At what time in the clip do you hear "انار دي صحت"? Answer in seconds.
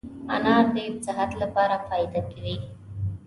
0.37-1.31